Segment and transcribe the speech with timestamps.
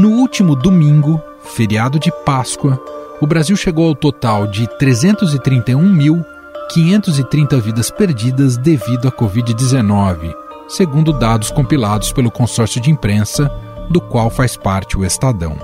[0.00, 2.82] No último domingo, feriado de Páscoa,
[3.20, 10.34] o Brasil chegou ao total de 331.530 vidas perdidas devido à Covid-19,
[10.66, 13.52] segundo dados compilados pelo consórcio de imprensa,
[13.90, 15.58] do qual faz parte o Estadão.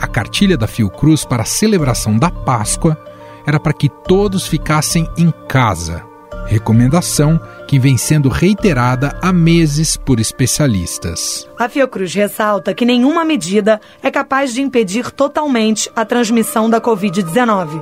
[0.00, 2.96] A cartilha da Fiocruz para a celebração da Páscoa
[3.46, 6.02] era para que todos ficassem em casa.
[6.52, 11.48] Recomendação que vem sendo reiterada há meses por especialistas.
[11.58, 17.80] A Fiocruz ressalta que nenhuma medida é capaz de impedir totalmente a transmissão da Covid-19.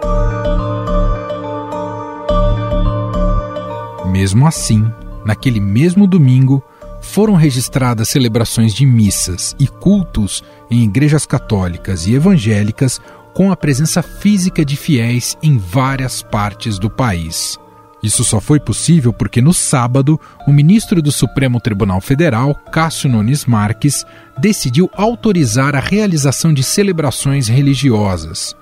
[4.06, 4.88] Mesmo assim,
[5.24, 6.62] naquele mesmo domingo,
[7.00, 13.00] foram registradas celebrações de missas e cultos em igrejas católicas e evangélicas
[13.34, 17.58] com a presença física de fiéis em várias partes do país.
[18.02, 23.44] Isso só foi possível porque no sábado, o ministro do Supremo Tribunal Federal, Cássio Nunes
[23.44, 24.06] Marques,
[24.38, 28.56] decidiu autorizar a realização de celebrações religiosas.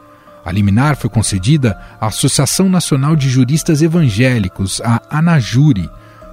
[0.45, 5.89] A liminar foi concedida à Associação Nacional de Juristas Evangélicos, a ANAJURI,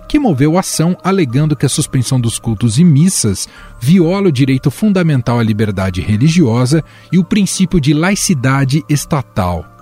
[0.08, 3.48] que moveu ação alegando que a suspensão dos cultos e missas
[3.80, 9.75] viola o direito fundamental à liberdade religiosa e o princípio de laicidade estatal.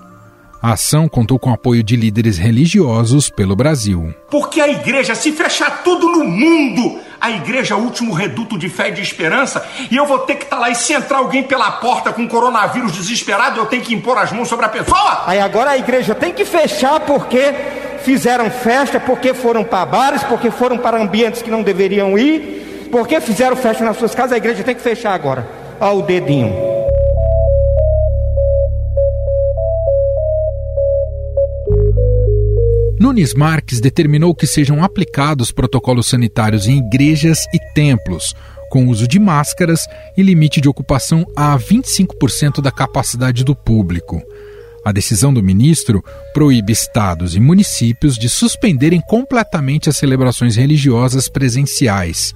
[0.63, 4.13] A ação contou com o apoio de líderes religiosos pelo Brasil.
[4.31, 8.69] Porque a igreja, se fechar tudo no mundo, a igreja é o último reduto de
[8.69, 10.69] fé e de esperança, e eu vou ter que estar tá lá.
[10.69, 14.47] E se entrar alguém pela porta com coronavírus desesperado, eu tenho que impor as mãos
[14.47, 15.23] sobre a pessoa?
[15.25, 17.53] Aí agora a igreja tem que fechar porque
[18.05, 23.19] fizeram festa, porque foram para bares, porque foram para ambientes que não deveriam ir, porque
[23.19, 25.45] fizeram festa nas suas casas, a igreja tem que fechar agora.
[25.77, 26.82] Olha o dedinho.
[33.03, 38.33] Nunes Marques determinou que sejam aplicados protocolos sanitários em igrejas e templos,
[38.69, 44.23] com uso de máscaras e limite de ocupação a 25% da capacidade do público.
[44.85, 46.01] A decisão do ministro
[46.33, 52.33] proíbe estados e municípios de suspenderem completamente as celebrações religiosas presenciais.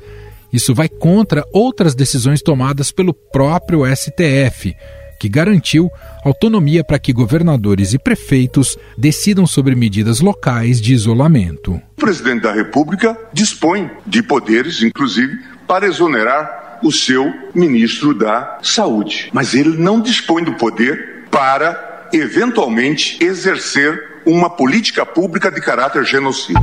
[0.52, 4.76] Isso vai contra outras decisões tomadas pelo próprio STF,
[5.20, 5.90] que garantiu
[6.24, 11.74] autonomia para que governadores e prefeitos decidam sobre medidas locais de isolamento.
[11.98, 19.30] O presidente da República dispõe de poderes, inclusive, para exonerar o seu ministro da Saúde.
[19.34, 26.60] Mas ele não dispõe do poder para, eventualmente, exercer uma política pública de caráter genocida.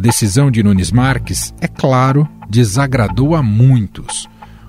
[0.00, 4.28] Decisão de Nunes Marques, é claro, desagradou a muitos.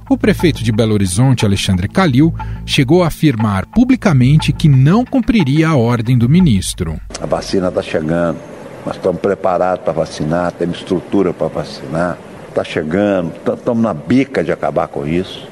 [0.09, 2.33] O prefeito de Belo Horizonte, Alexandre Calil,
[2.65, 6.99] chegou a afirmar publicamente que não cumpriria a ordem do ministro.
[7.21, 8.37] A vacina está chegando,
[8.85, 12.17] nós estamos preparados para vacinar, temos estrutura para vacinar,
[12.49, 15.47] está chegando, estamos na bica de acabar com isso,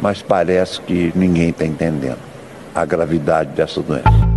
[0.00, 2.18] mas parece que ninguém está entendendo
[2.74, 4.27] a gravidade dessa doença.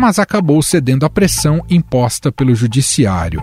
[0.00, 3.42] Mas acabou cedendo à pressão imposta pelo Judiciário.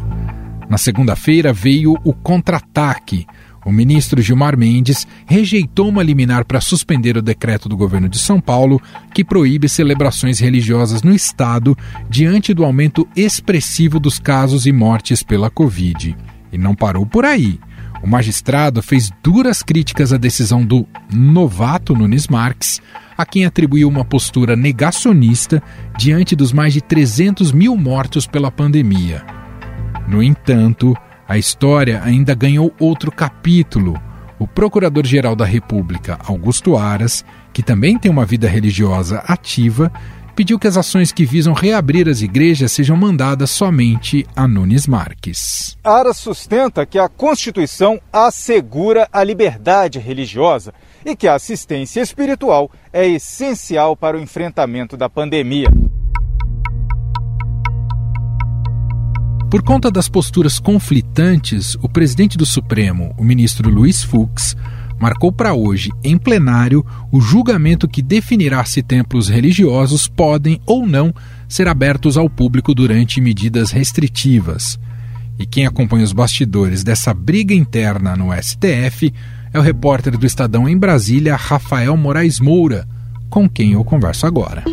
[0.68, 3.28] Na segunda-feira veio o contra-ataque.
[3.64, 8.42] O ministro Gilmar Mendes rejeitou uma liminar para suspender o decreto do governo de São
[8.42, 8.82] Paulo
[9.14, 11.78] que proíbe celebrações religiosas no estado
[12.10, 16.18] diante do aumento expressivo dos casos e mortes pela Covid.
[16.52, 17.60] E não parou por aí.
[18.02, 22.82] O magistrado fez duras críticas à decisão do novato Nunes Marques
[23.18, 25.62] a quem atribuiu uma postura negacionista
[25.98, 29.26] diante dos mais de 300 mil mortos pela pandemia.
[30.08, 30.96] No entanto,
[31.28, 34.00] a história ainda ganhou outro capítulo.
[34.40, 39.92] O Procurador-Geral da República, Augusto Aras, que também tem uma vida religiosa ativa,
[40.36, 45.76] pediu que as ações que visam reabrir as igrejas sejam mandadas somente a Nunes Marques.
[45.84, 50.72] Aras sustenta que a Constituição assegura a liberdade religiosa
[51.08, 55.70] e que a assistência espiritual é essencial para o enfrentamento da pandemia.
[59.50, 64.58] Por conta das posturas conflitantes, o presidente do Supremo, o ministro Luiz Fux,
[65.00, 71.16] marcou para hoje, em plenário, o julgamento que definirá se templos religiosos podem ou não
[71.48, 74.78] ser abertos ao público durante medidas restritivas.
[75.40, 79.14] E quem acompanha os bastidores dessa briga interna no STF
[79.58, 82.88] é o repórter do Estadão em Brasília, Rafael Moraes Moura,
[83.28, 84.64] com quem eu converso agora.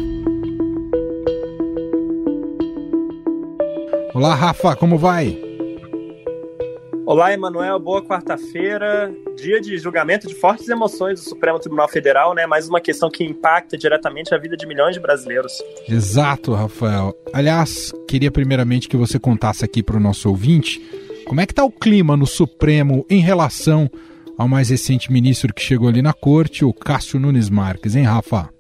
[4.13, 5.41] Olá, Rafa, como vai?
[7.07, 7.79] Olá, Emanuel.
[7.79, 9.11] Boa quarta-feira.
[9.37, 12.47] Dia de julgamento de fortes emoções do Supremo Tribunal Federal, né?
[12.47, 15.53] Mais uma questão que impacta diretamente a vida de milhões de brasileiros.
[15.89, 17.15] Exato, Rafael.
[17.33, 20.79] Aliás, queria primeiramente que você contasse aqui para o nosso ouvinte
[21.27, 23.91] como é que está o clima no Supremo em relação
[24.37, 28.53] ao mais recente ministro que chegou ali na corte, o Cássio Nunes Marques, hein, Rafa?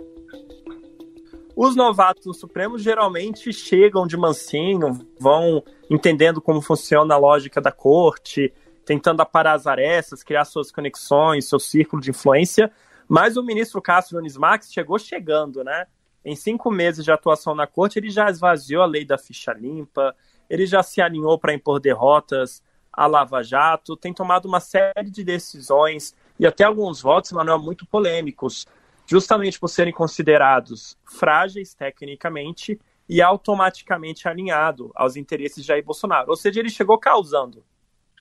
[1.56, 7.70] Os novatos no Supremo geralmente chegam de mansinho, vão entendendo como funciona a lógica da
[7.70, 8.52] corte,
[8.84, 12.70] tentando aparar as arestas, criar suas conexões, seu círculo de influência.
[13.08, 15.86] Mas o ministro Cássio Nunes Marques chegou chegando, né?
[16.24, 20.14] Em cinco meses de atuação na corte, ele já esvaziou a lei da ficha limpa,
[20.48, 22.62] ele já se alinhou para impor derrotas
[22.96, 27.86] à Lava Jato, tem tomado uma série de decisões e até alguns votos, Manuel, muito
[27.86, 28.66] polêmicos
[29.06, 36.30] justamente por serem considerados frágeis tecnicamente e automaticamente alinhado aos interesses de Jair Bolsonaro.
[36.30, 37.62] Ou seja, ele chegou causando.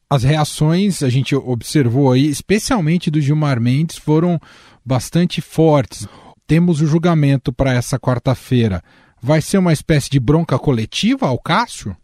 [0.09, 4.39] As reações, a gente observou aí, especialmente do Gilmar Mendes, foram
[4.85, 6.07] bastante fortes.
[6.45, 8.83] Temos o julgamento para essa quarta-feira.
[9.21, 11.95] Vai ser uma espécie de bronca coletiva ao Cássio?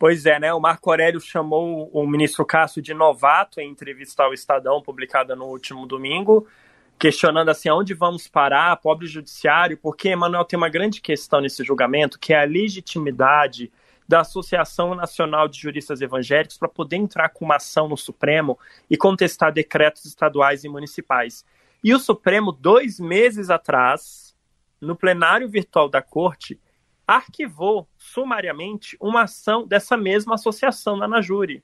[0.00, 0.52] Pois é, né?
[0.54, 5.44] O Marco Aurélio chamou o ministro Cássio de novato em entrevista ao Estadão, publicada no
[5.44, 6.48] último domingo
[7.00, 12.18] questionando assim, aonde vamos parar, pobre judiciário, porque, Emanuel, tem uma grande questão nesse julgamento,
[12.18, 13.72] que é a legitimidade
[14.06, 18.58] da Associação Nacional de Juristas Evangélicos para poder entrar com uma ação no Supremo
[18.90, 21.42] e contestar decretos estaduais e municipais.
[21.82, 24.36] E o Supremo, dois meses atrás,
[24.78, 26.60] no plenário virtual da Corte,
[27.16, 31.62] arquivou sumariamente uma ação dessa mesma associação na Najuri.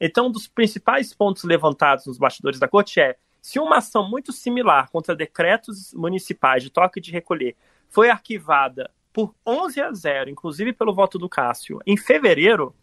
[0.00, 4.32] Então, um dos principais pontos levantados nos bastidores da Corte é se uma ação muito
[4.32, 7.54] similar contra decretos municipais de toque de recolher
[7.88, 12.74] foi arquivada por 11 a 0, inclusive pelo voto do Cássio, em fevereiro,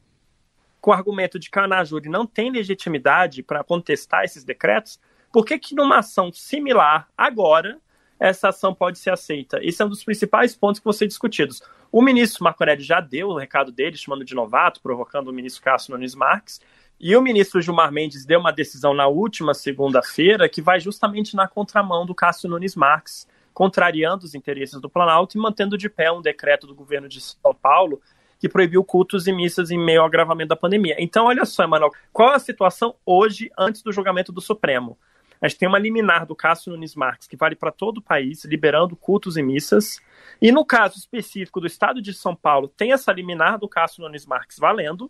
[0.80, 5.00] com o argumento de que a Anajuri não tem legitimidade para contestar esses decretos,
[5.32, 7.80] por que, que numa ação similar, agora,
[8.20, 9.60] essa ação pode ser aceita?
[9.62, 11.62] Esse é um dos principais pontos que vão ser discutidos.
[11.96, 15.64] O ministro Marco Aurélio já deu o recado dele, chamando de novato, provocando o ministro
[15.64, 16.60] Cássio Nunes Marques,
[17.00, 21.48] e o ministro Gilmar Mendes deu uma decisão na última segunda-feira que vai justamente na
[21.48, 26.22] contramão do Cássio Nunes Marques, contrariando os interesses do Planalto e mantendo de pé um
[26.22, 28.02] decreto do governo de São Paulo
[28.42, 30.98] que proibiu cultos e missas em meio ao agravamento da pandemia.
[31.00, 34.98] Então, olha só, Emanuel, qual é a situação hoje antes do julgamento do Supremo?
[35.42, 38.46] A gente tem uma liminar do Cássio Nunes Marques que vale para todo o país,
[38.46, 40.00] liberando cultos e missas.
[40.42, 44.26] E no caso específico do estado de São Paulo, tem essa liminar do Cássio Nunes
[44.26, 45.10] Marques valendo,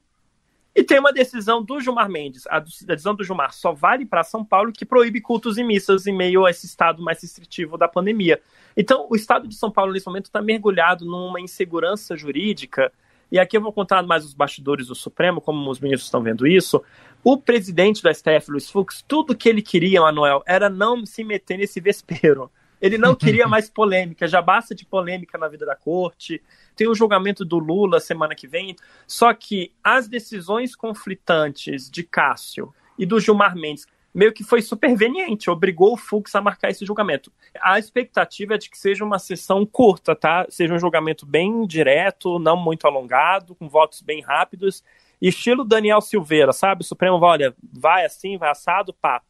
[0.76, 4.44] e tem uma decisão do Gilmar Mendes, a decisão do Gilmar só vale para São
[4.44, 8.42] Paulo, que proíbe cultos e missas em meio a esse estado mais restritivo da pandemia.
[8.76, 12.92] Então, o estado de São Paulo, nesse momento, está mergulhado numa insegurança jurídica.
[13.32, 16.46] E aqui eu vou contar mais os bastidores do Supremo, como os ministros estão vendo
[16.46, 16.84] isso.
[17.28, 21.58] O presidente do STF, Luiz Fux, tudo que ele queria, Manuel, era não se meter
[21.58, 22.52] nesse vespeiro.
[22.80, 26.40] Ele não queria mais polêmica, já basta de polêmica na vida da corte.
[26.76, 28.76] Tem o julgamento do Lula semana que vem.
[29.08, 35.50] Só que as decisões conflitantes de Cássio e do Gilmar Mendes meio que foi superveniente,
[35.50, 37.34] obrigou o Fux a marcar esse julgamento.
[37.60, 40.46] A expectativa é de que seja uma sessão curta, tá?
[40.48, 44.82] Seja um julgamento bem direto, não muito alongado, com votos bem rápidos,
[45.28, 46.82] estilo Daniel Silveira, sabe?
[46.82, 49.22] O Supremo vai, olha, vai assim, vai assado, pá.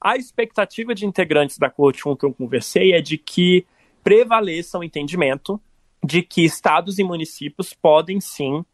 [0.00, 3.66] A expectativa de integrantes da corte com que eu conversei é de que
[4.02, 5.60] prevaleça o entendimento
[6.04, 8.64] de que estados e municípios podem sim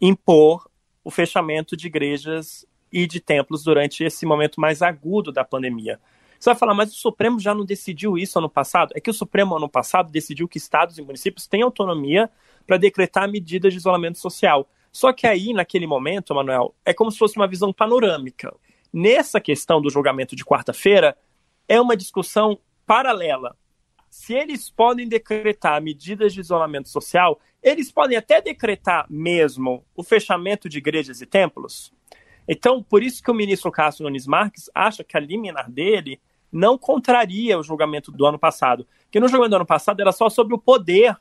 [0.00, 0.68] impor
[1.02, 5.98] o fechamento de igrejas e de templos durante esse momento mais agudo da pandemia.
[6.38, 8.92] Você vai falar, mas o Supremo já não decidiu isso ano passado?
[8.94, 12.30] É que o Supremo ano passado decidiu que estados e municípios têm autonomia
[12.66, 14.68] para decretar medidas de isolamento social.
[14.96, 18.56] Só que aí, naquele momento, Manuel, é como se fosse uma visão panorâmica.
[18.90, 21.14] Nessa questão do julgamento de quarta-feira,
[21.68, 23.54] é uma discussão paralela.
[24.08, 30.66] Se eles podem decretar medidas de isolamento social, eles podem até decretar mesmo o fechamento
[30.66, 31.92] de igrejas e templos.
[32.48, 36.18] Então, por isso que o ministro Cássio Nunes Marques acha que a liminar dele
[36.50, 38.86] não contraria o julgamento do ano passado.
[39.10, 41.18] Que no julgamento do ano passado era só sobre o poder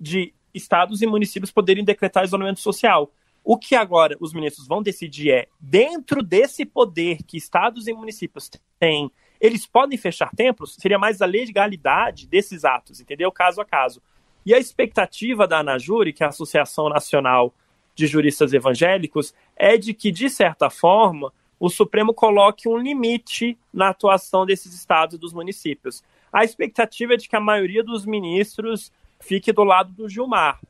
[0.00, 3.10] de estados e municípios poderem decretar isolamento social.
[3.42, 8.50] O que agora os ministros vão decidir é, dentro desse poder que estados e municípios
[8.78, 9.10] têm,
[9.40, 10.74] eles podem fechar templos?
[10.78, 13.32] Seria mais a legalidade desses atos, entendeu?
[13.32, 14.02] Caso a caso.
[14.44, 17.54] E a expectativa da ANAJURI, que é a Associação Nacional
[17.94, 23.88] de Juristas Evangélicos, é de que, de certa forma, o Supremo coloque um limite na
[23.88, 26.04] atuação desses estados e dos municípios.
[26.32, 30.60] A expectativa é de que a maioria dos ministros fique do lado do Gilmar.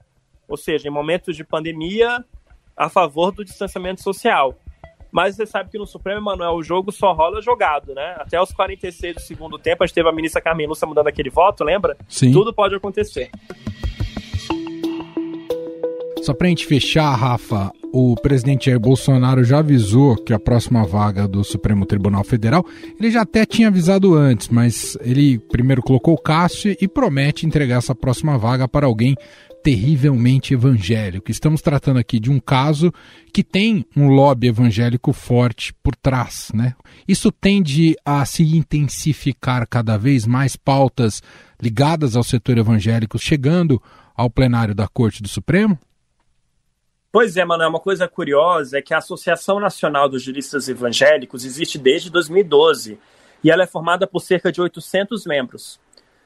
[0.49, 2.25] Ou seja, em momentos de pandemia,
[2.77, 4.59] a favor do distanciamento social.
[5.11, 8.17] Mas você sabe que no Supremo, Emanuel, o jogo só rola jogado, né?
[8.19, 11.31] Até os 46 do segundo tempo, a gente teve a ministra Carmen Lúcia mudando aquele
[11.31, 11.97] voto, lembra?
[12.09, 12.31] Sim.
[12.31, 13.31] Tudo pode acontecer.
[16.23, 21.27] Só pra gente fechar, Rafa, o presidente Jair Bolsonaro já avisou que a próxima vaga
[21.27, 22.65] do Supremo Tribunal Federal,
[22.99, 27.79] ele já até tinha avisado antes, mas ele primeiro colocou o Cássio e promete entregar
[27.79, 29.17] essa próxima vaga para alguém
[29.63, 31.31] terrivelmente evangélico.
[31.31, 32.93] Estamos tratando aqui de um caso
[33.33, 36.75] que tem um lobby evangélico forte por trás, né?
[37.07, 41.23] Isso tende a se intensificar cada vez mais pautas
[41.61, 43.83] ligadas ao setor evangélico chegando
[44.17, 45.79] ao plenário da Corte do Supremo?
[47.11, 51.79] Pois é, Manuel, uma coisa curiosa é que a Associação Nacional dos Juristas Evangélicos existe
[51.79, 52.99] desde 2012
[53.43, 55.81] e ela é formada por cerca de 800 membros.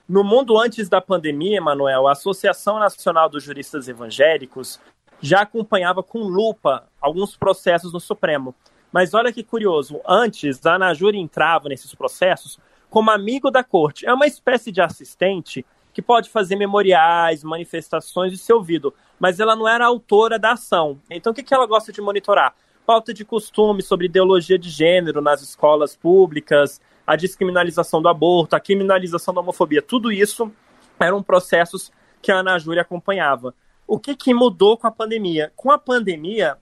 [0.08, 4.80] No mundo antes da pandemia, Manuel, a Associação Nacional dos Juristas Evangélicos
[5.20, 8.52] já acompanhava com lupa alguns processos no Supremo.
[8.90, 12.58] Mas olha que curioso, antes a Anajuri entrava nesses processos
[12.90, 14.04] como amigo da corte.
[14.04, 19.54] É uma espécie de assistente que pode fazer memoriais, manifestações de ser ouvido, mas ela
[19.54, 21.00] não era autora da ação.
[21.10, 22.54] Então, o que, que ela gosta de monitorar?
[22.84, 28.60] Pauta de costume sobre ideologia de gênero nas escolas públicas, a descriminalização do aborto, a
[28.60, 30.50] criminalização da homofobia, tudo isso
[30.98, 33.54] eram processos que a Ana Júlia acompanhava.
[33.86, 35.52] O que, que mudou com a pandemia?
[35.56, 36.56] Com a pandemia,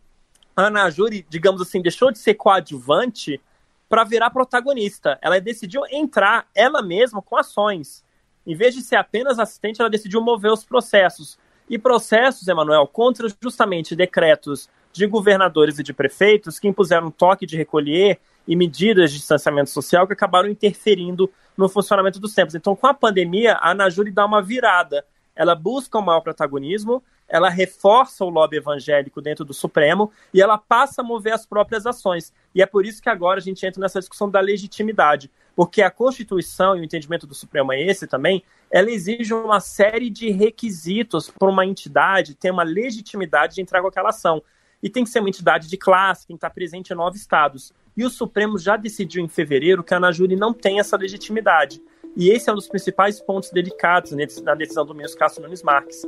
[0.57, 3.41] a Ana Júlia, digamos assim, deixou de ser coadjuvante
[3.89, 5.19] para virar protagonista.
[5.21, 8.05] Ela decidiu entrar ela mesma com ações.
[8.47, 11.39] Em vez de ser apenas assistente, ela decidiu mover os processos.
[11.71, 17.57] E processos, Emanuel, contra justamente decretos de governadores e de prefeitos que impuseram toque de
[17.57, 22.57] recolher e medidas de distanciamento social que acabaram interferindo no funcionamento dos tempos.
[22.57, 25.05] Então, com a pandemia, a Anajuri dá uma virada.
[25.41, 30.59] Ela busca um maior protagonismo, ela reforça o lobby evangélico dentro do Supremo e ela
[30.59, 32.31] passa a mover as próprias ações.
[32.55, 35.91] E é por isso que agora a gente entra nessa discussão da legitimidade, porque a
[35.91, 41.31] Constituição e o entendimento do Supremo é esse também, ela exige uma série de requisitos
[41.31, 44.43] para uma entidade ter uma legitimidade de entrar com aquela ação.
[44.83, 47.73] E tem que ser uma entidade de classe, tem que estar presente em nove estados.
[47.97, 51.81] E o Supremo já decidiu em fevereiro que a Anajuri não tem essa legitimidade.
[52.17, 54.13] E esse é um dos principais pontos delicados
[54.43, 56.03] na decisão do ministro Castro Nunes Marques.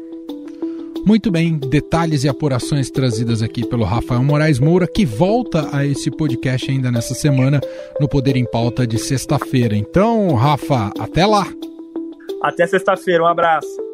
[1.04, 6.11] Muito bem, detalhes e apurações trazidas aqui pelo Rafael Moraes Moura, que volta a esse
[6.11, 7.61] podcast ainda nessa semana
[7.99, 9.75] no Poder em Pauta de sexta-feira.
[9.75, 11.44] Então, Rafa, até lá!
[12.40, 13.91] Até sexta-feira, um abraço.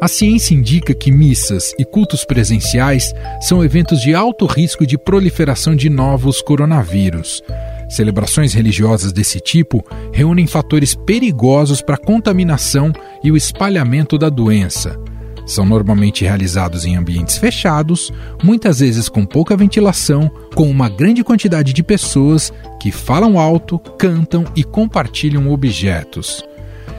[0.00, 5.76] A ciência indica que missas e cultos presenciais são eventos de alto risco de proliferação
[5.76, 7.42] de novos coronavírus.
[7.86, 14.98] Celebrações religiosas desse tipo reúnem fatores perigosos para a contaminação e o espalhamento da doença.
[15.44, 18.10] São normalmente realizados em ambientes fechados,
[18.42, 24.44] muitas vezes com pouca ventilação, com uma grande quantidade de pessoas que falam alto, cantam
[24.56, 26.42] e compartilham objetos.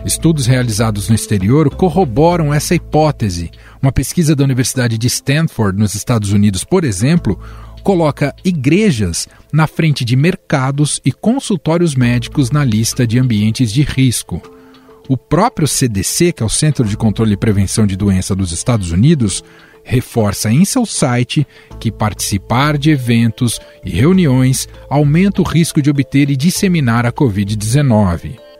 [0.05, 3.51] Estudos realizados no exterior corroboram essa hipótese.
[3.81, 7.39] Uma pesquisa da Universidade de Stanford, nos Estados Unidos, por exemplo,
[7.83, 14.41] coloca igrejas na frente de mercados e consultórios médicos na lista de ambientes de risco.
[15.07, 18.91] O próprio CDC, que é o Centro de Controle e Prevenção de Doença dos Estados
[18.91, 19.43] Unidos,
[19.83, 21.45] reforça em seu site
[21.79, 28.50] que participar de eventos e reuniões aumenta o risco de obter e disseminar a Covid-19.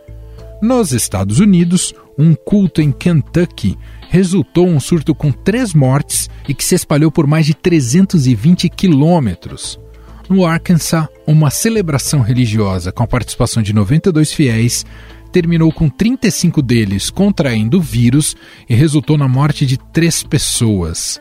[0.61, 3.75] Nos Estados Unidos, um culto em Kentucky
[4.09, 9.79] resultou um surto com três mortes e que se espalhou por mais de 320 quilômetros.
[10.29, 14.85] No Arkansas, uma celebração religiosa com a participação de 92 fiéis
[15.31, 18.35] terminou com 35 deles contraindo o vírus
[18.69, 21.19] e resultou na morte de três pessoas.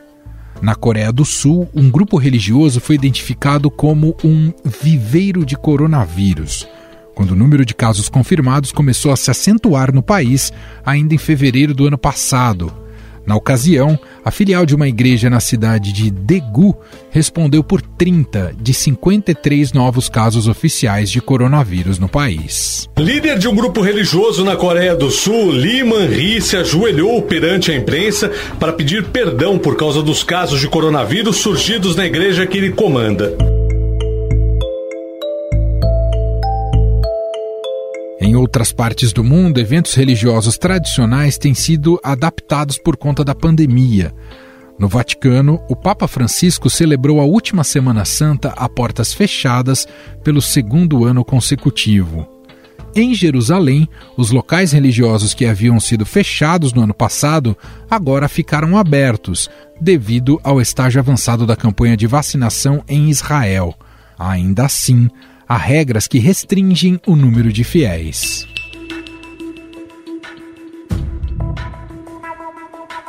[0.61, 6.67] Na Coreia do Sul, um grupo religioso foi identificado como um viveiro de coronavírus
[7.13, 10.51] quando o número de casos confirmados começou a se acentuar no país
[10.85, 12.71] ainda em fevereiro do ano passado.
[13.25, 16.75] Na ocasião, a filial de uma igreja na cidade de Daegu
[17.11, 22.89] respondeu por 30 de 53 novos casos oficiais de coronavírus no país.
[22.97, 27.75] Líder de um grupo religioso na Coreia do Sul, Lee Man-hee se ajoelhou perante a
[27.75, 32.71] imprensa para pedir perdão por causa dos casos de coronavírus surgidos na igreja que ele
[32.71, 33.60] comanda.
[38.31, 44.15] Em outras partes do mundo, eventos religiosos tradicionais têm sido adaptados por conta da pandemia.
[44.79, 49.85] No Vaticano, o Papa Francisco celebrou a última Semana Santa a portas fechadas
[50.23, 52.25] pelo segundo ano consecutivo.
[52.95, 53.85] Em Jerusalém,
[54.15, 57.57] os locais religiosos que haviam sido fechados no ano passado
[57.89, 59.49] agora ficaram abertos,
[59.81, 63.75] devido ao estágio avançado da campanha de vacinação em Israel.
[64.17, 65.09] Ainda assim,
[65.51, 68.47] há regras que restringem o número de fiéis.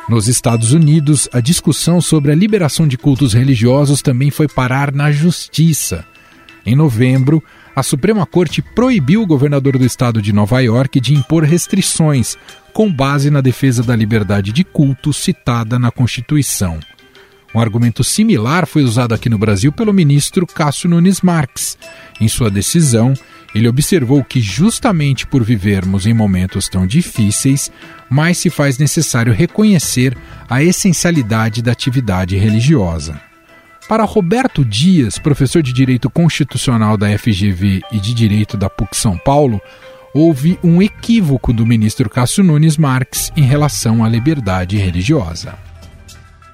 [0.09, 5.09] Nos Estados Unidos, a discussão sobre a liberação de cultos religiosos também foi parar na
[5.09, 6.05] justiça.
[6.65, 7.41] Em novembro,
[7.73, 12.37] a Suprema Corte proibiu o governador do estado de Nova York de impor restrições
[12.73, 16.77] com base na defesa da liberdade de culto citada na Constituição.
[17.53, 21.77] Um argumento similar foi usado aqui no Brasil pelo ministro Cássio Nunes Marques.
[22.19, 23.13] Em sua decisão,
[23.53, 27.71] ele observou que, justamente por vivermos em momentos tão difíceis,
[28.09, 30.17] mais se faz necessário reconhecer
[30.49, 33.21] a essencialidade da atividade religiosa.
[33.87, 39.17] Para Roberto Dias, professor de Direito Constitucional da FGV e de Direito da PUC São
[39.17, 39.61] Paulo,
[40.13, 45.55] houve um equívoco do ministro Cássio Nunes Marques em relação à liberdade religiosa.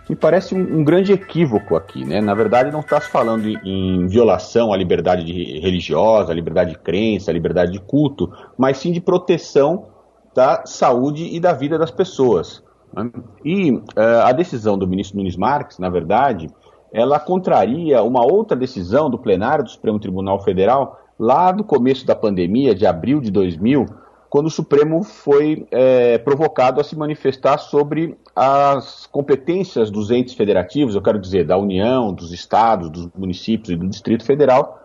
[0.09, 2.19] Me parece um, um grande equívoco aqui, né?
[2.19, 6.71] Na verdade, não está se falando em, em violação à liberdade de, religiosa, à liberdade
[6.71, 9.85] de crença, à liberdade de culto, mas sim de proteção
[10.33, 12.63] da saúde e da vida das pessoas.
[12.91, 13.11] Né?
[13.45, 13.83] E uh,
[14.23, 16.49] a decisão do ministro Nunes Marques, na verdade,
[16.91, 22.15] ela contraria uma outra decisão do plenário do Supremo Tribunal Federal lá do começo da
[22.15, 23.85] pandemia, de abril de 2000,
[24.29, 30.93] quando o Supremo foi é, provocado a se manifestar sobre as competências dos entes federativos,
[30.93, 34.79] eu quero dizer, da União, dos estados, dos municípios e do Distrito Federal,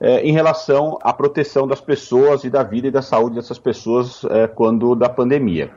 [0.00, 4.24] é, em relação à proteção das pessoas e da vida e da saúde dessas pessoas
[4.30, 5.70] é, quando da pandemia.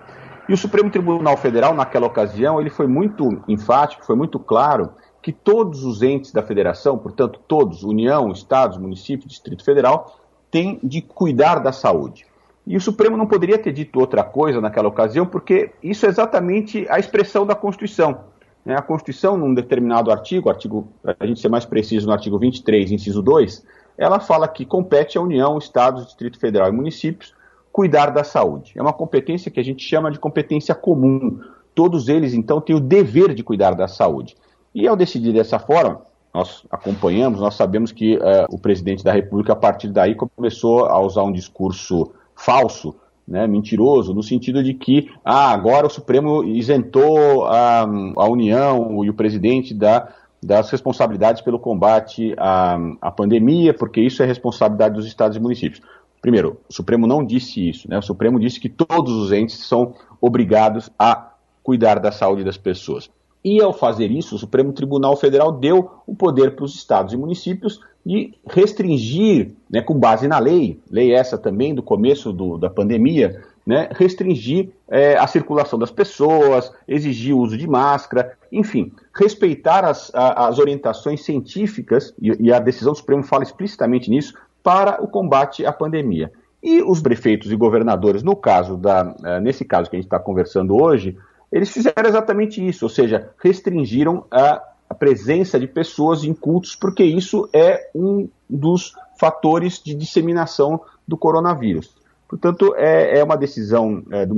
[0.47, 5.33] E o Supremo Tribunal Federal, naquela ocasião, ele foi muito enfático, foi muito claro que
[5.33, 10.17] todos os entes da federação, portanto, todos, União, Estados, municípios, Distrito Federal,
[10.49, 12.28] têm de cuidar da saúde.
[12.69, 16.85] E o Supremo não poderia ter dito outra coisa naquela ocasião, porque isso é exatamente
[16.87, 18.25] a expressão da Constituição.
[18.63, 18.75] Né?
[18.77, 20.87] A Constituição, num determinado artigo, artigo,
[21.19, 23.65] a gente ser mais preciso, no artigo 23, inciso 2,
[23.97, 27.33] ela fala que compete à União, Estados, Distrito Federal e municípios
[27.71, 28.73] cuidar da saúde.
[28.75, 31.39] É uma competência que a gente chama de competência comum.
[31.73, 34.37] Todos eles, então, têm o dever de cuidar da saúde.
[34.75, 39.53] E ao decidir dessa forma, nós acompanhamos, nós sabemos que uh, o presidente da República,
[39.53, 42.95] a partir daí, começou a usar um discurso falso,
[43.27, 49.09] né, mentiroso, no sentido de que ah, agora o Supremo isentou a, a União e
[49.09, 50.09] o presidente da,
[50.41, 55.81] das responsabilidades pelo combate à, à pandemia, porque isso é responsabilidade dos estados e municípios.
[56.21, 57.97] Primeiro, o Supremo não disse isso, né?
[57.97, 63.09] O Supremo disse que todos os entes são obrigados a cuidar da saúde das pessoas.
[63.43, 67.17] E ao fazer isso, o Supremo Tribunal Federal deu o poder para os estados e
[67.17, 72.67] municípios de restringir, né, com base na lei, lei essa também do começo do, da
[72.67, 79.85] pandemia, né, restringir é, a circulação das pessoas, exigir o uso de máscara, enfim, respeitar
[79.85, 85.07] as, as orientações científicas, e, e, a decisão do Supremo fala explicitamente nisso, para o
[85.07, 86.31] combate à pandemia.
[86.63, 90.17] E os prefeitos e governadores, no caso da, é, nesse caso que a gente está
[90.17, 91.15] conversando hoje,
[91.51, 97.03] eles fizeram exatamente isso, ou seja, restringiram a, a presença de pessoas em cultos, porque
[97.03, 101.93] isso é um dos fatores de disseminação do coronavírus.
[102.27, 104.35] Portanto, é, é uma decisão é, do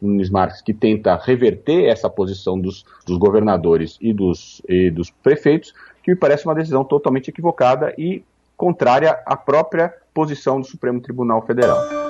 [0.00, 5.74] Nunes Marques que tenta reverter essa posição dos, dos governadores e dos, e dos prefeitos,
[6.02, 8.22] que me parece uma decisão totalmente equivocada e
[8.56, 12.03] contrária à própria posição do Supremo Tribunal Federal.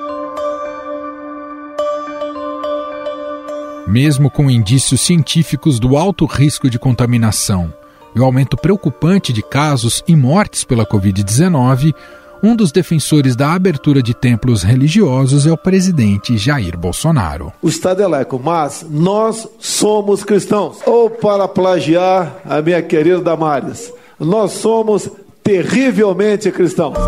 [3.95, 7.73] Mesmo com indícios científicos do alto risco de contaminação
[8.13, 11.95] e o aumento preocupante de casos e mortes pela Covid-19,
[12.43, 17.53] um dos defensores da abertura de templos religiosos é o presidente Jair Bolsonaro.
[17.63, 20.79] O Estado é mas nós somos cristãos.
[20.85, 25.09] Ou para plagiar a minha querida Damares, nós somos
[25.45, 26.99] terrivelmente cristãos.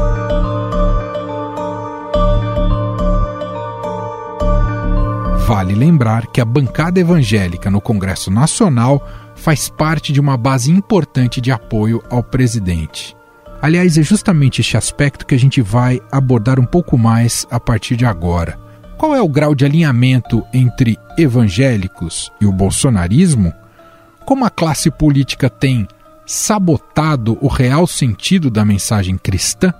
[5.46, 9.00] Vale lembrar que a bancada evangélica no Congresso Nacional
[9.36, 13.16] faz parte de uma base importante de apoio ao presidente.
[13.62, 17.94] Aliás, é justamente este aspecto que a gente vai abordar um pouco mais a partir
[17.94, 18.58] de agora.
[18.98, 23.54] Qual é o grau de alinhamento entre evangélicos e o bolsonarismo?
[24.24, 25.86] Como a classe política tem
[26.26, 29.72] sabotado o real sentido da mensagem cristã?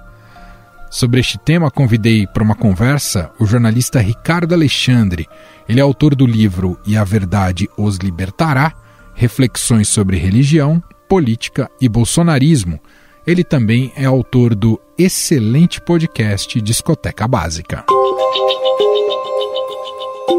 [0.91, 5.27] Sobre este tema, convidei para uma conversa o jornalista Ricardo Alexandre.
[5.69, 8.73] Ele é autor do livro E a Verdade os Libertará
[9.17, 12.79] Reflexões sobre Religião, Política e Bolsonarismo,
[13.27, 17.85] Ele também é autor do excelente podcast Discoteca Básica.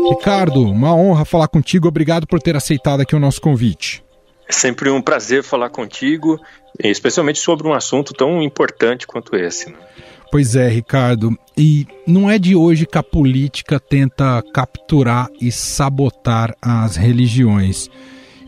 [0.10, 1.88] Ricardo, uma honra falar contigo.
[1.88, 4.04] Obrigado por ter aceitado aqui o nosso convite.
[4.48, 6.40] É sempre um prazer falar contigo,
[6.80, 9.70] especialmente sobre um assunto tão importante quanto esse.
[9.72, 9.78] Né?
[10.32, 11.38] Pois é, Ricardo.
[11.58, 17.90] E não é de hoje que a política tenta capturar e sabotar as religiões.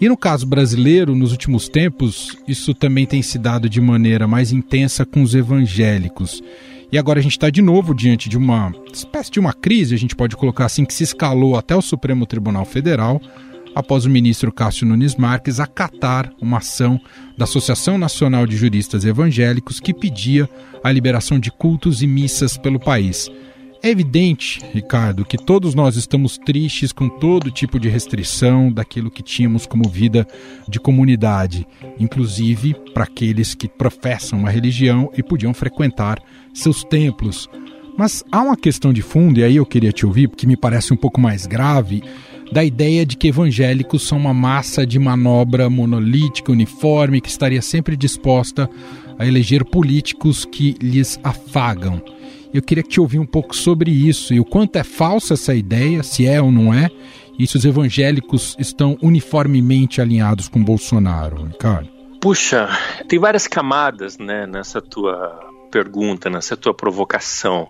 [0.02, 4.52] E no caso brasileiro, nos últimos tempos, isso também tem se dado de maneira mais
[4.52, 6.42] intensa com os evangélicos.
[6.92, 9.98] E agora a gente está de novo diante de uma espécie de uma crise, a
[9.98, 13.22] gente pode colocar assim, que se escalou até o Supremo Tribunal Federal,
[13.76, 17.00] após o ministro Cássio Nunes Marques acatar uma ação
[17.38, 20.50] da Associação Nacional de Juristas Evangélicos que pedia
[20.84, 23.30] a liberação de cultos e missas pelo país.
[23.82, 29.24] É evidente, Ricardo, que todos nós estamos tristes com todo tipo de restrição daquilo que
[29.24, 30.28] tínhamos como vida
[30.68, 31.66] de comunidade,
[31.98, 36.22] inclusive para aqueles que professam uma religião e podiam frequentar
[36.54, 37.48] seus templos.
[37.98, 40.94] Mas há uma questão de fundo, e aí eu queria te ouvir, que me parece
[40.94, 42.04] um pouco mais grave,
[42.52, 47.96] da ideia de que evangélicos são uma massa de manobra monolítica, uniforme, que estaria sempre
[47.96, 48.70] disposta
[49.18, 52.02] a eleger políticos que lhes afagam.
[52.54, 56.02] Eu queria te ouvir um pouco sobre isso e o quanto é falsa essa ideia,
[56.02, 56.90] se é ou não é,
[57.38, 61.90] e se os evangélicos estão uniformemente alinhados com Bolsonaro, Ricardo.
[62.20, 62.68] Puxa,
[63.08, 67.70] tem várias camadas né, nessa tua pergunta, nessa tua provocação.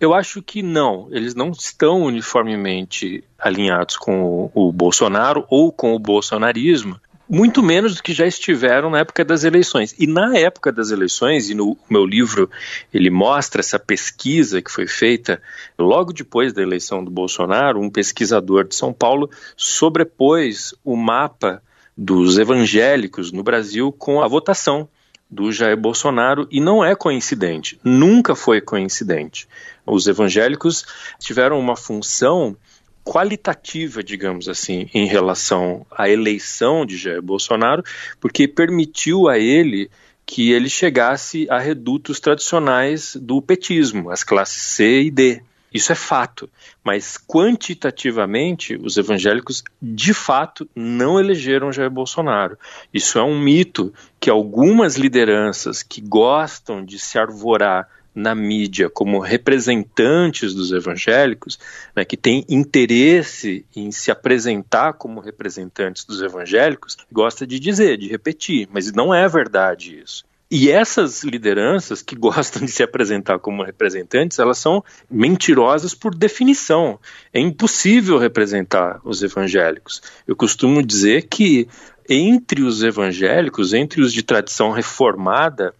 [0.00, 5.94] Eu acho que não, eles não estão uniformemente alinhados com o, o Bolsonaro ou com
[5.94, 9.94] o bolsonarismo, muito menos do que já estiveram na época das eleições.
[9.98, 12.48] E na época das eleições, e no meu livro
[12.92, 15.42] ele mostra essa pesquisa que foi feita
[15.78, 21.62] logo depois da eleição do Bolsonaro, um pesquisador de São Paulo sobrepôs o mapa
[21.96, 24.88] dos evangélicos no Brasil com a votação
[25.30, 29.48] do Jair Bolsonaro e não é coincidente, nunca foi coincidente.
[29.84, 30.84] Os evangélicos
[31.18, 32.56] tiveram uma função
[33.04, 37.84] qualitativa, digamos assim, em relação à eleição de Jair Bolsonaro,
[38.20, 39.90] porque permitiu a ele
[40.26, 45.40] que ele chegasse a redutos tradicionais do petismo, as classes C e D.
[45.76, 46.48] Isso é fato,
[46.82, 52.58] mas quantitativamente os evangélicos de fato não elegeram Jair Bolsonaro.
[52.94, 59.20] Isso é um mito que algumas lideranças que gostam de se arvorar na mídia como
[59.20, 61.58] representantes dos evangélicos,
[61.94, 68.08] né, que têm interesse em se apresentar como representantes dos evangélicos, gosta de dizer, de
[68.08, 70.24] repetir, mas não é verdade isso.
[70.48, 76.98] E essas lideranças que gostam de se apresentar como representantes, elas são mentirosas por definição.
[77.32, 80.00] É impossível representar os evangélicos.
[80.26, 81.68] Eu costumo dizer que
[82.08, 85.74] entre os evangélicos, entre os de tradição reformada,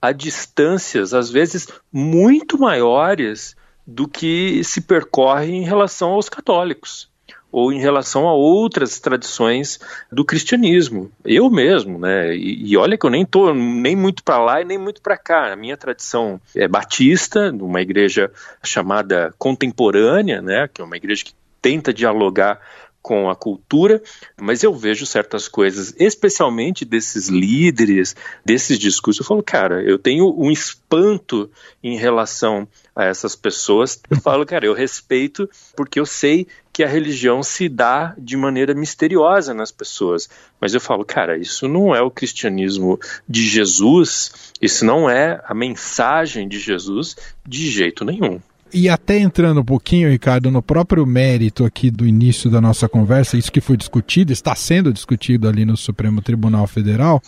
[0.00, 3.54] há distâncias, às vezes, muito maiores
[3.86, 7.10] do que se percorre em relação aos católicos
[7.50, 9.80] ou em relação a outras tradições
[10.10, 11.10] do cristianismo.
[11.24, 12.34] Eu mesmo, né?
[12.34, 15.16] E, e olha que eu nem tô nem muito para lá e nem muito para
[15.16, 15.52] cá.
[15.52, 18.30] A minha tradição é batista, numa igreja
[18.62, 20.68] chamada contemporânea, né?
[20.72, 22.60] Que é uma igreja que tenta dialogar
[23.06, 24.02] com a cultura,
[24.36, 29.20] mas eu vejo certas coisas, especialmente desses líderes, desses discursos.
[29.20, 31.48] Eu falo, cara, eu tenho um espanto
[31.80, 34.00] em relação a essas pessoas.
[34.10, 38.74] Eu falo, cara, eu respeito porque eu sei que a religião se dá de maneira
[38.74, 40.28] misteriosa nas pessoas.
[40.60, 45.54] Mas eu falo, cara, isso não é o cristianismo de Jesus, isso não é a
[45.54, 47.16] mensagem de Jesus
[47.48, 48.38] de jeito nenhum.
[48.70, 53.38] E até entrando um pouquinho, Ricardo, no próprio mérito aqui do início da nossa conversa,
[53.38, 57.22] isso que foi discutido, está sendo discutido ali no Supremo Tribunal Federal,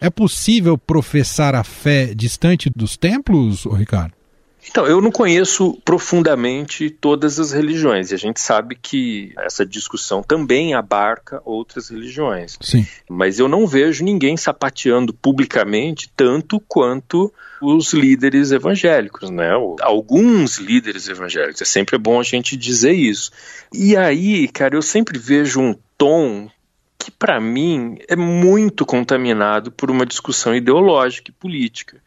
[0.00, 4.15] é possível professar a fé distante dos templos, Ricardo?
[4.68, 10.22] Então, eu não conheço profundamente todas as religiões, e a gente sabe que essa discussão
[10.22, 12.58] também abarca outras religiões.
[12.60, 12.86] Sim.
[13.08, 19.50] Mas eu não vejo ninguém sapateando publicamente tanto quanto os líderes evangélicos, né?
[19.80, 23.30] Alguns líderes evangélicos, é sempre bom a gente dizer isso.
[23.72, 26.50] E aí, cara, eu sempre vejo um tom
[26.98, 32.00] que para mim é muito contaminado por uma discussão ideológica e política,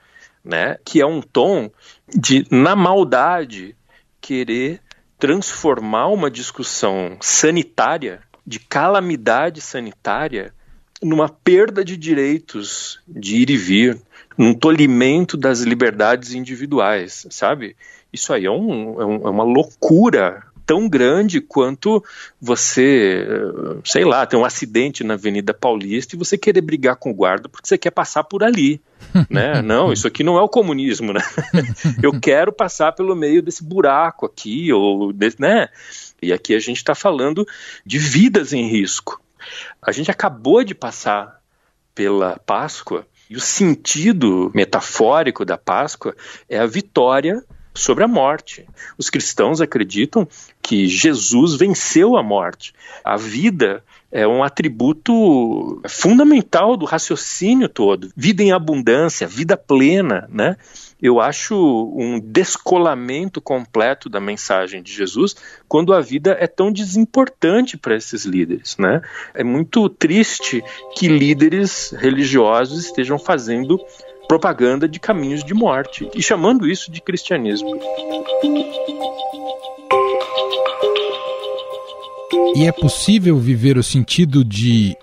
[0.49, 0.77] né?
[0.83, 1.69] Que é um tom
[2.07, 3.75] de, na maldade,
[4.19, 4.81] querer
[5.17, 10.53] transformar uma discussão sanitária, de calamidade sanitária,
[11.01, 14.01] numa perda de direitos de ir e vir,
[14.38, 17.75] num tolimento das liberdades individuais, sabe?
[18.12, 22.03] Isso aí é, um, é, um, é uma loucura tão grande quanto
[22.39, 23.25] você,
[23.84, 27.49] sei lá, ter um acidente na Avenida Paulista e você querer brigar com o guarda
[27.49, 28.79] porque você quer passar por ali.
[29.32, 29.63] né?
[29.63, 31.21] Não, isso aqui não é o comunismo, né?
[32.03, 35.69] Eu quero passar pelo meio desse buraco aqui, ou né?
[36.21, 37.47] E aqui a gente está falando
[37.84, 39.19] de vidas em risco.
[39.82, 41.41] A gente acabou de passar
[41.95, 46.15] pela Páscoa e o sentido metafórico da Páscoa
[46.47, 47.43] é a vitória
[47.79, 48.65] sobre a morte.
[48.97, 50.27] Os cristãos acreditam
[50.61, 52.73] que Jesus venceu a morte.
[53.03, 58.11] A vida é um atributo fundamental do raciocínio todo.
[58.15, 60.57] Vida em abundância, vida plena, né?
[61.01, 61.55] Eu acho
[61.95, 65.35] um descolamento completo da mensagem de Jesus
[65.67, 69.01] quando a vida é tão desimportante para esses líderes, né?
[69.33, 70.61] É muito triste
[70.97, 73.79] que líderes religiosos estejam fazendo
[74.29, 77.67] propaganda de caminhos de morte e chamando isso de cristianismo.
[82.55, 84.95] E é possível viver o sentido de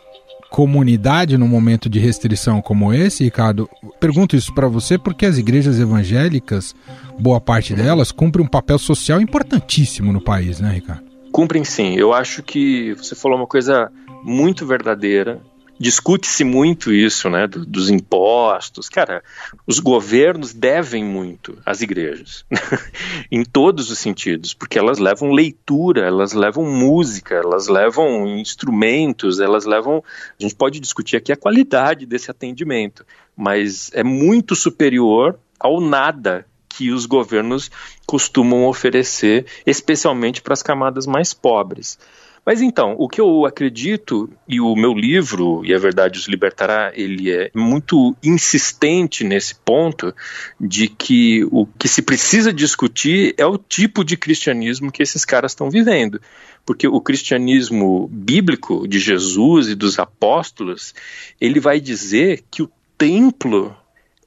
[0.48, 3.68] comunidade num momento de restrição como esse, Ricardo?
[3.98, 6.72] Pergunto isso para você porque as igrejas evangélicas,
[7.18, 11.02] boa parte delas, cumprem um papel social importantíssimo no país, né, Ricardo?
[11.32, 11.96] Cumprem sim.
[11.96, 13.90] Eu acho que você falou uma coisa
[14.22, 15.40] muito verdadeira
[15.78, 18.88] discute-se muito isso, né, do, dos impostos.
[18.88, 19.22] Cara,
[19.66, 22.44] os governos devem muito às igrejas,
[23.30, 29.64] em todos os sentidos, porque elas levam leitura, elas levam música, elas levam instrumentos, elas
[29.64, 30.02] levam.
[30.38, 33.04] A gente pode discutir aqui a qualidade desse atendimento,
[33.36, 37.70] mas é muito superior ao nada que os governos
[38.06, 41.98] costumam oferecer, especialmente para as camadas mais pobres.
[42.46, 46.92] Mas então, o que eu acredito, e o meu livro, e a verdade os libertará,
[46.94, 50.14] ele é muito insistente nesse ponto
[50.60, 55.50] de que o que se precisa discutir é o tipo de cristianismo que esses caras
[55.50, 56.20] estão vivendo.
[56.64, 60.94] Porque o cristianismo bíblico de Jesus e dos apóstolos,
[61.40, 63.76] ele vai dizer que o templo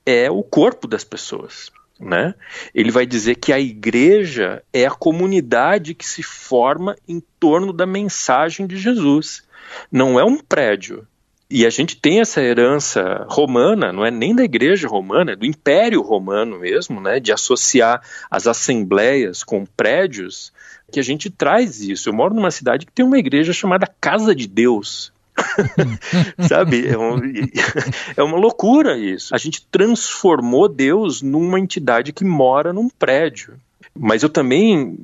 [0.06, 2.34] é o corpo das pessoas né?
[2.74, 7.86] Ele vai dizer que a igreja é a comunidade que se forma em torno da
[7.86, 9.44] mensagem de Jesus.
[9.92, 11.06] Não é um prédio.
[11.52, 15.48] E a gente tem essa herança romana, não é nem da igreja romana, é do
[15.48, 20.54] Império Romano mesmo, né, de associar as assembleias com prédios,
[20.92, 22.08] que a gente traz isso.
[22.08, 25.12] Eu moro numa cidade que tem uma igreja chamada Casa de Deus.
[26.48, 26.88] Sabe?
[26.88, 27.18] É, um,
[28.16, 29.34] é uma loucura isso.
[29.34, 33.54] A gente transformou Deus numa entidade que mora num prédio.
[33.98, 34.98] Mas eu também,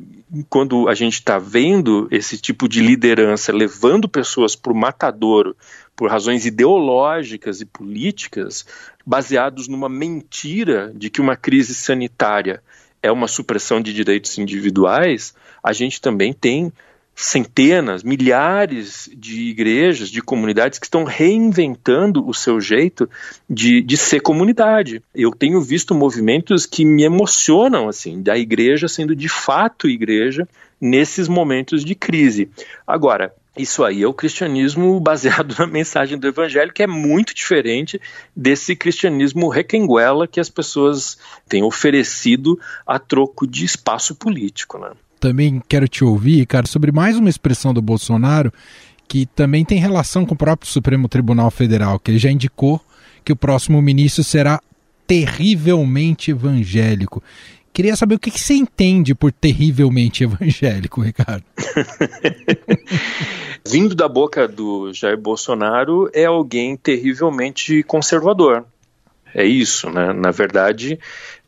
[0.50, 5.56] quando a gente está vendo esse tipo de liderança levando pessoas para o matadouro
[5.95, 8.65] por razões ideológicas e políticas,
[9.06, 12.62] baseados numa mentira de que uma crise sanitária
[13.02, 16.71] é uma supressão de direitos individuais, a gente também tem
[17.15, 23.10] centenas, milhares de igrejas, de comunidades que estão reinventando o seu jeito
[23.49, 25.01] de, de ser comunidade.
[25.13, 30.47] Eu tenho visto movimentos que me emocionam, assim, da igreja sendo de fato igreja
[30.80, 32.49] nesses momentos de crise.
[32.86, 37.99] Agora, isso aí é o cristianismo baseado na mensagem do evangelho, que é muito diferente
[38.36, 44.91] desse cristianismo requenguela que as pessoas têm oferecido a troco de espaço político, né?
[45.19, 48.51] Também quero te ouvir, cara, sobre mais uma expressão do Bolsonaro
[49.08, 52.82] que também tem relação com o próprio Supremo Tribunal Federal, que ele já indicou
[53.23, 54.60] que o próximo ministro será
[55.08, 57.23] terrivelmente evangélico.
[57.71, 61.43] Queria saber o que, que você entende por terrivelmente evangélico, Ricardo.
[63.67, 68.65] Vindo da boca do Jair Bolsonaro, é alguém terrivelmente conservador.
[69.34, 70.13] É isso, né?
[70.13, 70.97] Na verdade,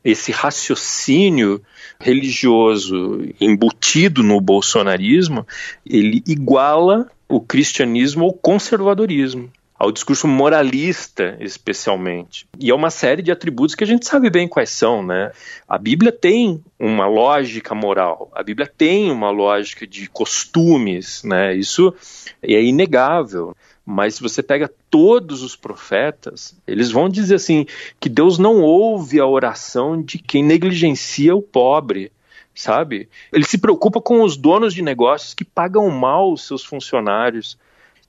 [0.03, 1.61] esse raciocínio
[1.99, 5.45] religioso embutido no bolsonarismo,
[5.85, 12.47] ele iguala o cristianismo ao conservadorismo ao discurso moralista, especialmente.
[12.59, 15.31] E é uma série de atributos que a gente sabe bem quais são, né?
[15.67, 21.55] A Bíblia tem uma lógica moral, a Bíblia tem uma lógica de costumes, né?
[21.55, 21.93] Isso
[22.41, 23.55] é inegável.
[23.85, 27.65] Mas se você pega todos os profetas, eles vão dizer assim
[28.01, 32.11] que Deus não ouve a oração de quem negligencia o pobre,
[32.53, 33.07] sabe?
[33.31, 37.57] Ele se preocupa com os donos de negócios que pagam mal os seus funcionários.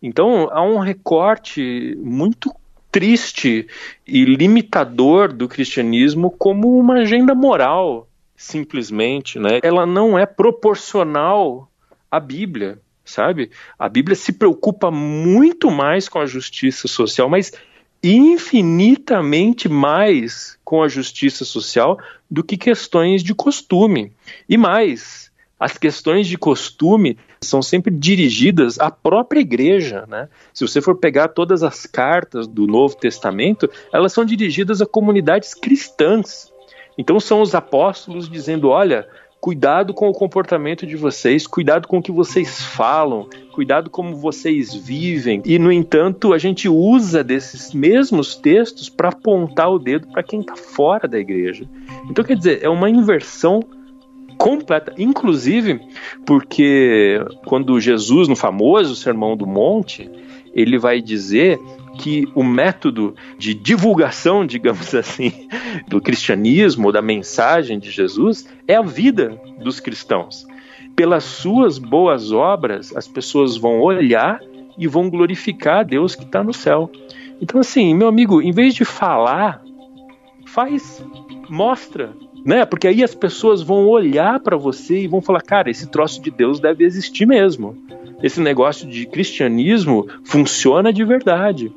[0.02, 2.54] Então há um recorte muito
[2.90, 3.66] triste
[4.06, 9.58] e limitador do cristianismo como uma agenda moral, simplesmente, né?
[9.62, 11.70] Ela não é proporcional
[12.10, 13.50] à Bíblia sabe?
[13.78, 17.52] A Bíblia se preocupa muito mais com a justiça social, mas
[18.02, 21.98] infinitamente mais com a justiça social
[22.30, 24.12] do que questões de costume.
[24.48, 25.27] E mais,
[25.58, 30.28] as questões de costume são sempre dirigidas à própria igreja, né?
[30.54, 35.54] Se você for pegar todas as cartas do Novo Testamento, elas são dirigidas a comunidades
[35.54, 36.52] cristãs.
[36.96, 39.08] Então são os apóstolos dizendo, olha,
[39.40, 44.74] cuidado com o comportamento de vocês, cuidado com o que vocês falam, cuidado como vocês
[44.74, 45.42] vivem.
[45.44, 50.40] E no entanto, a gente usa desses mesmos textos para apontar o dedo para quem
[50.40, 51.68] está fora da igreja.
[52.10, 53.60] Então quer dizer, é uma inversão
[54.38, 55.80] completa, inclusive
[56.24, 60.08] porque quando Jesus, no famoso Sermão do Monte,
[60.54, 61.58] ele vai dizer
[61.98, 65.48] que o método de divulgação, digamos assim,
[65.88, 70.46] do cristianismo, da mensagem de Jesus, é a vida dos cristãos.
[70.94, 74.40] Pelas suas boas obras, as pessoas vão olhar
[74.76, 76.90] e vão glorificar a Deus que está no céu.
[77.40, 79.62] Então, assim, meu amigo, em vez de falar,
[80.46, 81.04] faz,
[81.48, 82.12] mostra,
[82.48, 82.64] né?
[82.64, 86.30] Porque aí as pessoas vão olhar para você e vão falar, cara, esse troço de
[86.30, 87.76] Deus deve existir mesmo.
[88.22, 91.70] Esse negócio de cristianismo funciona de verdade.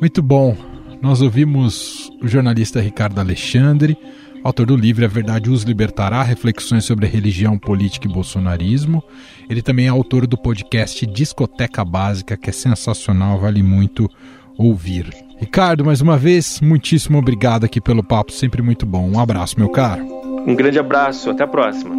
[0.00, 0.56] Muito bom.
[1.02, 3.98] Nós ouvimos o jornalista Ricardo Alexandre,
[4.44, 9.02] autor do livro A Verdade os Libertará, reflexões sobre religião, política e bolsonarismo.
[9.50, 14.08] Ele também é autor do podcast Discoteca Básica, que é sensacional, vale muito
[14.56, 15.10] ouvir.
[15.38, 19.08] Ricardo, mais uma vez, muitíssimo obrigado aqui pelo papo, sempre muito bom.
[19.08, 20.04] Um abraço, meu caro.
[20.46, 21.96] Um grande abraço, até a próxima.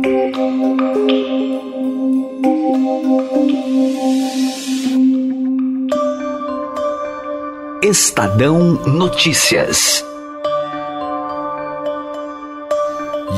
[7.81, 10.05] Estadão Notícias.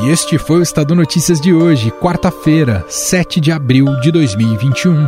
[0.02, 5.04] E este foi o Estadão Notícias de hoje, quarta-feira, 7 de abril de 2021.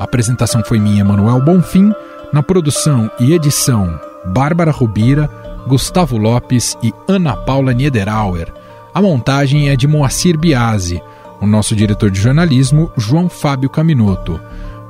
[0.00, 1.92] A apresentação foi minha, Manuel Bonfim,
[2.32, 5.28] na produção e edição Bárbara Rubira,
[5.66, 8.52] Gustavo Lopes e Ana Paula Niederauer.
[8.94, 11.02] A montagem é de Moacir Biasi,
[11.40, 14.40] o nosso diretor de jornalismo, João Fábio Caminoto.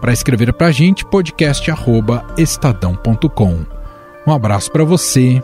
[0.01, 3.61] Para escrever para a gente, podcast@estadão.com.
[4.27, 5.43] Um abraço para você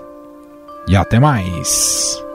[0.86, 2.27] e até mais.